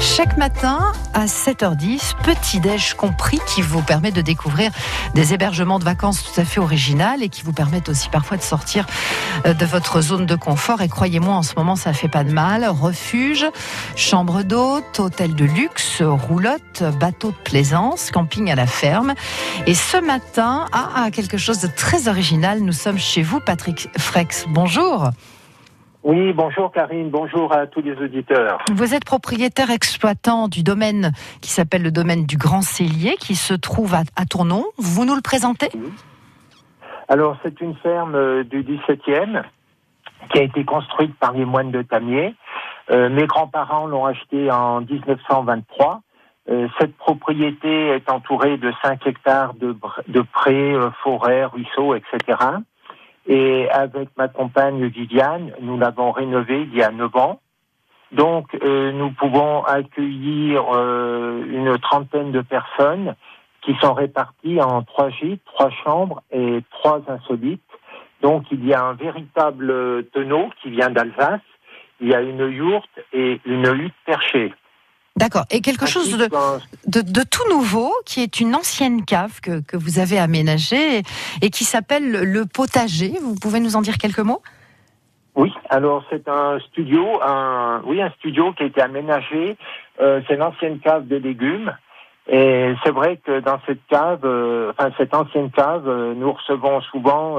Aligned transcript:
Chaque 0.00 0.38
matin 0.38 0.92
à 1.12 1.26
7h10, 1.26 2.14
petit 2.24 2.58
déj 2.58 2.94
compris 2.94 3.38
qui 3.46 3.60
vous 3.60 3.82
permet 3.82 4.10
de 4.10 4.22
découvrir 4.22 4.70
des 5.14 5.34
hébergements 5.34 5.78
de 5.78 5.84
vacances 5.84 6.22
tout 6.24 6.40
à 6.40 6.44
fait 6.46 6.58
originales 6.58 7.22
et 7.22 7.28
qui 7.28 7.42
vous 7.42 7.52
permettent 7.52 7.90
aussi 7.90 8.08
parfois 8.08 8.38
de 8.38 8.42
sortir 8.42 8.86
euh, 9.46 9.52
de 9.52 9.66
votre 9.66 10.00
zone 10.00 10.24
de 10.24 10.36
confort. 10.36 10.80
Et 10.80 10.88
croyez-moi, 10.88 11.34
en 11.34 11.42
ce 11.42 11.54
moment, 11.54 11.76
ça 11.76 11.92
fait 11.92 12.08
pas 12.08 12.24
de 12.24 12.32
mal. 12.32 12.66
Refuge, 12.66 13.44
chambre 13.94 14.42
d'hôte, 14.42 15.00
hôtel 15.00 15.34
de 15.34 15.44
luxe, 15.44 16.00
roulotte, 16.00 16.82
bateau 16.98 17.32
de 17.32 17.42
plaisance, 17.44 18.10
camping 18.10 18.50
à 18.50 18.54
la 18.54 18.66
ferme. 18.66 19.12
Et 19.66 19.74
ce 19.74 19.98
matin, 19.98 20.64
ah, 20.72 21.10
quelque 21.12 21.36
chose 21.36 21.60
de 21.60 21.68
très 21.68 22.08
original. 22.08 22.60
Nous 22.60 22.72
sommes 22.72 22.98
chez 22.98 23.22
vous, 23.22 23.38
Patrick 23.40 23.90
Frex. 23.98 24.46
Bonjour. 24.48 25.10
Oui, 26.02 26.32
bonjour 26.32 26.72
Karine, 26.72 27.10
bonjour 27.10 27.52
à 27.52 27.66
tous 27.66 27.82
les 27.82 27.92
auditeurs. 27.92 28.58
Vous 28.72 28.94
êtes 28.94 29.04
propriétaire 29.04 29.70
exploitant 29.70 30.48
du 30.48 30.62
domaine 30.62 31.12
qui 31.42 31.50
s'appelle 31.50 31.82
le 31.82 31.90
domaine 31.90 32.24
du 32.24 32.38
Grand 32.38 32.62
Cellier, 32.62 33.16
qui 33.18 33.34
se 33.34 33.52
trouve 33.52 33.94
à, 33.94 34.24
Tournon. 34.24 34.64
Vous 34.78 35.04
nous 35.04 35.14
le 35.14 35.20
présentez? 35.20 35.68
Alors, 37.08 37.36
c'est 37.42 37.60
une 37.60 37.74
ferme 37.76 38.14
euh, 38.14 38.44
du 38.44 38.62
17e 38.62 39.42
qui 40.32 40.38
a 40.38 40.42
été 40.42 40.64
construite 40.64 41.14
par 41.18 41.32
les 41.32 41.44
moines 41.44 41.70
de 41.70 41.82
Tamier. 41.82 42.34
Euh, 42.90 43.10
mes 43.10 43.26
grands-parents 43.26 43.86
l'ont 43.86 44.06
achetée 44.06 44.50
en 44.50 44.80
1923. 44.80 46.00
Euh, 46.48 46.68
cette 46.78 46.96
propriété 46.96 47.88
est 47.88 48.10
entourée 48.10 48.56
de 48.56 48.72
5 48.82 49.06
hectares 49.06 49.52
de, 49.54 49.76
de 50.08 50.20
prés, 50.22 50.74
forêts, 51.02 51.44
ruisseaux, 51.44 51.94
etc. 51.94 52.38
Et 53.26 53.68
avec 53.70 54.08
ma 54.16 54.28
compagne 54.28 54.86
Viviane, 54.86 55.52
nous 55.60 55.78
l'avons 55.78 56.10
rénové 56.10 56.62
il 56.62 56.74
y 56.74 56.82
a 56.82 56.90
9 56.90 57.16
ans. 57.16 57.40
Donc, 58.12 58.46
euh, 58.62 58.90
nous 58.92 59.10
pouvons 59.12 59.62
accueillir 59.62 60.64
euh, 60.74 61.44
une 61.48 61.78
trentaine 61.78 62.32
de 62.32 62.40
personnes 62.40 63.14
qui 63.62 63.74
sont 63.80 63.94
réparties 63.94 64.60
en 64.60 64.82
trois 64.82 65.10
gîtes, 65.10 65.44
trois 65.44 65.70
chambres 65.70 66.22
et 66.32 66.60
trois 66.70 67.02
insolites. 67.08 67.62
Donc, 68.22 68.44
il 68.50 68.66
y 68.66 68.74
a 68.74 68.82
un 68.82 68.94
véritable 68.94 70.04
tonneau 70.12 70.50
qui 70.60 70.70
vient 70.70 70.90
d'Alsace. 70.90 71.40
Il 72.00 72.08
y 72.08 72.14
a 72.14 72.22
une 72.22 72.50
yourte 72.50 73.00
et 73.12 73.40
une 73.44 73.66
hutte 73.66 73.94
perchée. 74.06 74.52
D'accord. 75.20 75.44
Et 75.50 75.60
quelque 75.60 75.86
chose 75.86 76.16
de, 76.16 77.02
de, 77.02 77.22
tout 77.22 77.46
nouveau, 77.50 77.92
qui 78.06 78.22
est 78.22 78.40
une 78.40 78.54
ancienne 78.54 79.04
cave 79.04 79.40
que, 79.42 79.60
que 79.60 79.76
vous 79.76 79.98
avez 79.98 80.18
aménagée 80.18 81.02
et, 81.42 81.50
qui 81.50 81.64
s'appelle 81.64 82.10
le 82.10 82.46
potager. 82.46 83.12
Vous 83.22 83.34
pouvez 83.34 83.60
nous 83.60 83.76
en 83.76 83.82
dire 83.82 83.98
quelques 83.98 84.20
mots? 84.20 84.40
Oui. 85.36 85.52
Alors 85.68 86.04
c'est 86.08 86.26
un 86.26 86.58
studio, 86.60 87.22
un 87.22 87.82
oui 87.84 88.00
un 88.00 88.10
studio 88.18 88.52
qui 88.54 88.62
a 88.62 88.66
été 88.66 88.80
aménagé. 88.80 89.56
Euh, 90.00 90.22
c'est 90.26 90.36
l'ancienne 90.36 90.80
cave 90.80 91.06
de 91.06 91.16
légumes. 91.16 91.72
Et 92.26 92.74
c'est 92.82 92.90
vrai 92.90 93.18
que 93.24 93.40
dans 93.40 93.60
cette 93.66 93.84
cave, 93.88 94.20
euh, 94.24 94.70
enfin 94.70 94.90
cette 94.96 95.14
ancienne 95.14 95.50
cave, 95.50 95.86
euh, 95.86 96.14
nous 96.14 96.32
recevons 96.32 96.80
souvent 96.80 97.36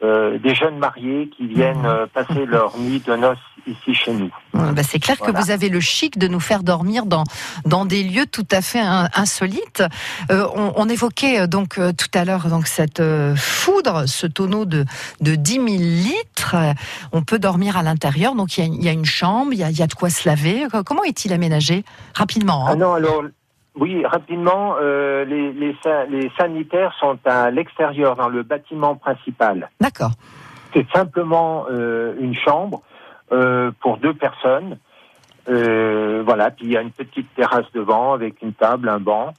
euh, 0.00 0.38
des 0.38 0.54
jeunes 0.54 0.78
mariés 0.78 1.28
qui 1.36 1.48
viennent 1.48 1.84
euh, 1.84 2.06
passer 2.06 2.46
leur 2.46 2.78
nuit 2.78 3.00
de 3.00 3.16
noces 3.16 3.38
ici 3.68 3.94
chez 3.94 4.12
nous. 4.12 4.30
Bah 4.52 4.82
c'est 4.82 4.98
clair 4.98 5.18
que 5.18 5.30
vous 5.30 5.50
avez 5.50 5.68
le 5.68 5.80
chic 5.80 6.18
de 6.18 6.26
nous 6.28 6.40
faire 6.40 6.62
dormir 6.62 7.06
dans, 7.06 7.24
dans 7.64 7.84
des 7.84 8.02
lieux 8.02 8.26
tout 8.26 8.46
à 8.50 8.60
fait 8.60 8.80
insolites. 8.80 9.82
Euh, 10.30 10.46
on, 10.54 10.72
on, 10.76 10.88
évoquait 10.88 11.46
donc 11.46 11.74
tout 11.74 12.18
à 12.18 12.24
l'heure 12.24 12.48
donc 12.48 12.66
cette 12.66 13.02
foudre, 13.36 14.06
ce 14.06 14.26
tonneau 14.26 14.64
de, 14.64 14.84
de 15.20 15.34
10 15.34 15.52
000 15.52 15.66
litres. 15.66 16.56
On 17.12 17.22
peut 17.22 17.38
dormir 17.38 17.76
à 17.76 17.82
l'intérieur, 17.82 18.34
donc 18.34 18.58
il 18.58 18.64
y, 18.64 18.68
a, 18.68 18.74
il 18.74 18.84
y 18.84 18.88
a, 18.88 18.92
une 18.92 19.04
chambre, 19.04 19.52
il 19.52 19.58
y 19.58 19.64
a, 19.64 19.70
il 19.70 19.78
y 19.78 19.82
a 19.82 19.86
de 19.86 19.94
quoi 19.94 20.10
se 20.10 20.28
laver. 20.28 20.66
Comment 20.84 21.04
est-il 21.04 21.32
aménagé? 21.32 21.84
Rapidement. 22.14 22.66
Hein 22.66 22.70
ah 22.72 22.76
non, 22.76 22.94
alors 22.94 23.22
oui, 23.78 24.04
rapidement, 24.04 24.74
euh, 24.80 25.24
les, 25.24 25.52
les, 25.52 25.76
les, 26.10 26.32
sanitaires 26.36 26.94
sont 26.98 27.18
à 27.24 27.50
l'extérieur, 27.50 28.16
dans 28.16 28.28
le 28.28 28.42
bâtiment 28.42 28.96
principal. 28.96 29.70
D'accord. 29.80 30.12
C'est 30.74 30.86
simplement 30.92 31.66
euh, 31.70 32.14
une 32.20 32.34
chambre 32.34 32.82
euh, 33.32 33.70
pour 33.80 33.98
deux 33.98 34.14
personnes. 34.14 34.78
Euh, 35.48 36.22
voilà, 36.24 36.50
puis 36.50 36.66
il 36.66 36.72
y 36.72 36.76
a 36.76 36.82
une 36.82 36.90
petite 36.90 37.34
terrasse 37.34 37.66
devant 37.74 38.12
avec 38.12 38.42
une 38.42 38.52
table, 38.52 38.88
un 38.88 39.00
banc. 39.00 39.32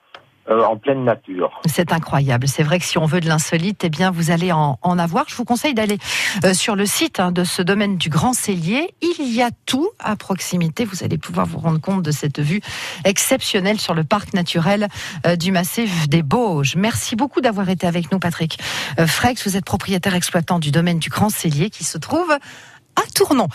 Euh, 0.50 0.64
en 0.64 0.78
pleine 0.78 1.04
nature. 1.04 1.62
C'est 1.68 1.92
incroyable. 1.94 2.48
C'est 2.48 2.64
vrai 2.64 2.80
que 2.80 2.86
si 2.86 2.98
on 2.98 3.06
veut 3.06 3.20
de 3.20 3.28
l'insolite, 3.28 3.84
eh 3.84 3.90
bien, 3.90 4.10
vous 4.10 4.32
allez 4.32 4.52
en, 4.52 4.78
avoir. 4.98 5.26
Je 5.28 5.36
vous 5.36 5.46
conseille 5.46 5.76
d'aller 5.76 6.00
euh, 6.44 6.56
sur 6.56 6.76
le 6.76 6.88
site 6.88 7.20
hein, 7.20 7.32
de 7.32 7.44
ce 7.44 7.62
domaine 7.62 7.98
du 7.98 8.10
Grand 8.10 8.34
Cellier. 8.34 8.96
Il 9.04 9.32
y 9.32 9.44
a 9.44 9.52
tout 9.68 9.92
à 10.00 10.16
proximité. 10.16 10.86
Vous 10.86 11.04
allez 11.04 11.20
pouvoir 11.20 11.46
vous 11.46 11.60
rendre 11.60 11.80
compte 11.80 12.02
de 12.02 12.10
cette 12.10 12.40
vue 12.40 12.62
exceptionnelle 13.06 13.80
sur 13.80 13.94
le 13.94 14.04
parc 14.04 14.34
naturel 14.34 14.88
euh, 15.28 15.36
du 15.36 15.52
massif 15.52 16.10
des 16.10 16.24
Bauges. 16.24 16.76
Merci 16.76 17.16
beaucoup 17.16 17.42
d'avoir 17.42 17.70
été 17.70 17.86
avec 17.86 18.12
nous, 18.12 18.18
Patrick 18.18 18.60
Frex. 19.06 19.48
Vous 19.48 19.56
êtes 19.56 19.66
propriétaire 19.66 20.16
exploitant 20.16 20.58
du 20.58 20.72
domaine 20.72 20.98
du 20.98 21.10
Grand 21.10 21.30
Cellier 21.30 21.70
qui 21.70 21.84
se 21.84 22.00
trouve 22.00 22.36
à 22.96 23.02
Tournon. 23.14 23.50